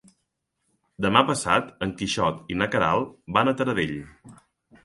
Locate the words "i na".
2.55-2.69